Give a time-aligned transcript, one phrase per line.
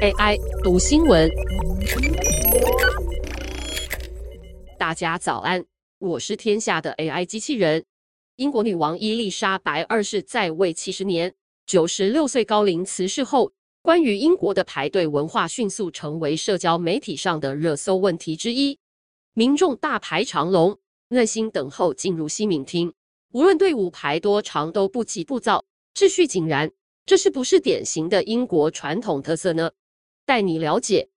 [0.00, 1.28] AI 读新闻，
[4.78, 5.64] 大家早安，
[5.98, 7.84] 我是天下的 AI 机器人。
[8.36, 11.34] 英国女王伊丽莎白二世在位七十年，
[11.66, 13.50] 九十六岁高龄辞世后，
[13.82, 18.78] 关于英国的排队文化迅速成为社交媒体上的热搜问题之一。
[19.34, 20.78] 民众大排长龙，
[21.08, 22.94] 耐心等候进入西敏厅，
[23.32, 26.70] 无论队伍排多长，都不急不躁，秩序井然。
[27.04, 29.70] 这是不是典型的英国传统特色呢？
[30.28, 31.08] 带你了解，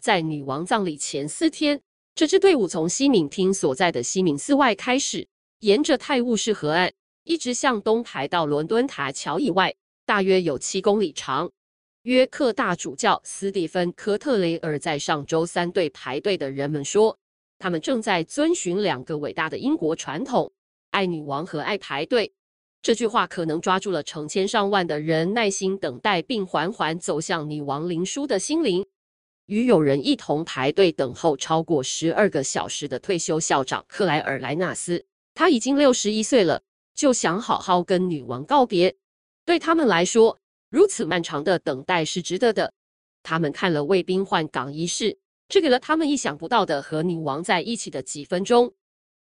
[0.00, 1.82] 在女王葬礼前四天，
[2.14, 6.90] 这支队伍从西敏厅所在的西敏寺外开始，沿着泰晤士河岸
[7.24, 9.74] 一直向东排到伦敦塔桥以外，
[10.06, 11.52] 大约有七公里长。
[12.04, 17.18] 约克大主教斯蒂芬·科特雷尔在上周三对排队的人们说
[17.60, 20.50] ：“他们正在遵循两个伟大的英国传统：
[20.92, 22.32] 爱女王和爱排队。”
[22.82, 28.86] 这句话可能抓住了成千上万的人耐心等待并缓缓走向女王灵书的心灵。
[29.46, 35.04] 与友人一同排队等候超过十二个小时的退休校长克莱尔莱纳斯，
[35.34, 36.62] 他已经六十一岁了，
[36.94, 38.96] 就想好好跟女王告别。
[39.44, 40.38] 对他们来说，
[40.68, 42.72] 如此漫长的等待是值得的。
[43.22, 48.74] 他们看了卫兵换岗仪式，这给了他们意想不到的和女王在一起的几分钟。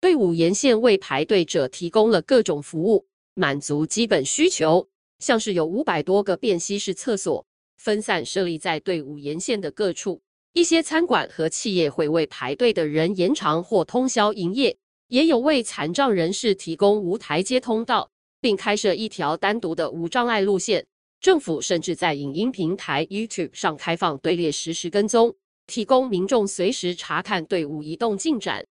[0.00, 3.06] 队伍沿线为排队者提供了各种服务。
[3.34, 4.88] 满足基本需求，
[5.18, 7.46] 像是有五百多个便携式厕所，
[7.78, 10.20] 分散设立在队伍沿线的各处。
[10.52, 14.76] 一些餐馆和企业会为排队的人延长或通宵营业，
[15.08, 20.86] 也有为残障人士提供无台阶通道，并开设一条单独的无障碍路线。
[21.22, 25.34] 政府甚至在影音平台 YouTube 上开放队列实时跟踪，
[25.66, 28.66] 提供民众随时查看队伍移动进展。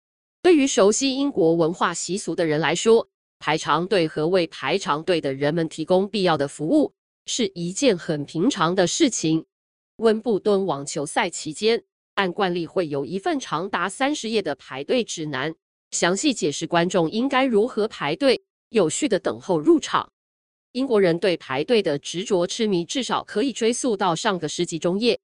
[0.41, 6.93] 对于熟悉英国文化习俗的人来说，排长队和为排长队的人们提供必要的服务
[7.25, 9.45] 是一件很平常的事情。
[9.97, 11.83] 温布顿网球赛期间，
[12.15, 15.53] 按惯例会有一份长达三十页的排队指南，
[15.91, 20.11] 详细解释观众应该如何排队，有序的等候入场。
[20.73, 25.19] 英国人对排队的执着痴迷，至少可以追溯到上个世纪中叶。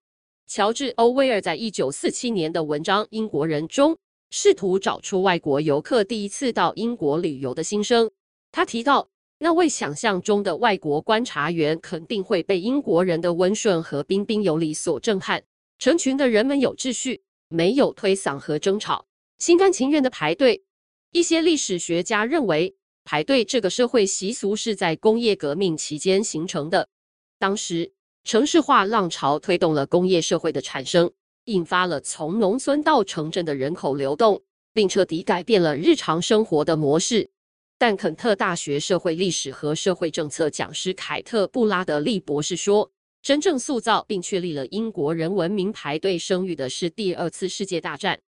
[0.47, 3.97] 乔治·欧威尔在一九四七年的文章《英国人》中。
[4.35, 8.09] 试图找出外国游客第一次到英国旅游的心声。
[8.51, 9.07] 他提到，
[9.37, 15.43] 那位想象中的外国观察员肯定会被英国人的温顺和彬彬有礼所震撼。
[15.77, 19.05] 成群的人们有秩序，没有推搡和争吵，
[19.37, 20.63] 心甘情愿的排队。
[21.11, 26.89] 一些历史学家认为，排队这个社会习俗是在工业革命期间形成的。
[27.37, 31.11] 当时，城市化浪潮推动了工业社会的产生。
[31.45, 34.41] 引发了从农村到城镇的人口流动，
[34.73, 37.29] 并彻底改变了日常生活的模式。
[37.77, 42.89] 但肯特大学社会历史和社会政策讲师凯特·布拉德利博士说
[43.21, 48.21] ：“真正塑造并确立了英国人文明排队声誉的是第二次世界大战。”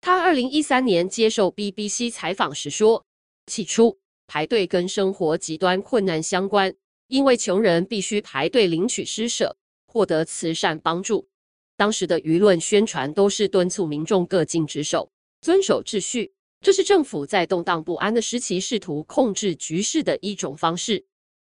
[0.00, 3.04] 他二零一三年接受 BBC 采访时说
[3.46, 3.98] ：“起初，
[4.28, 6.72] 排队跟生活极端困难相关，
[7.08, 11.26] 因为穷人必须排队领取施舍，获得慈善帮助。”
[11.80, 15.10] 当时的舆论宣传都是敦促民众各尽职守、
[15.40, 16.30] 遵守秩序，
[16.60, 21.06] 这是政府在动荡不安的时期试图控制局势的一种方式。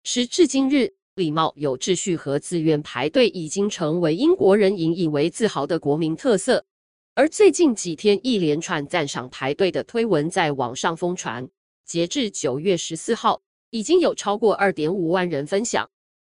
[0.05, 6.67] 时至今日，礼貌、有秩序和自愿排队已经成为英国人引以为自豪的国民特色。
[7.15, 11.49] 而最近几天，一连串赞赏排队的推文在网上疯传，
[11.87, 13.41] 截至九月十四号，
[13.71, 15.89] 已经有超过二点五万人分享。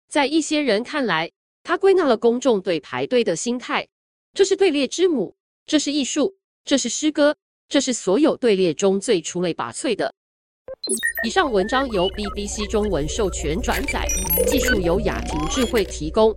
[0.09, 1.31] 在一些人看来，
[1.65, 3.89] 他归纳了公众对排队的心态：
[4.35, 5.35] 这是队列之母，
[5.67, 7.35] 这是艺术，这是诗歌，
[7.71, 10.15] 这是所有队列中最出类拔萃的。
[11.27, 14.07] 以上文章由 BBC 中文授权转载，
[14.47, 16.37] 技术由雅婷智慧提供。